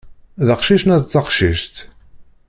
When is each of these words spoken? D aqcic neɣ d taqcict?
D 0.45 0.47
aqcic 0.53 0.83
neɣ 0.85 0.99
d 1.01 1.05
taqcict? 1.11 1.75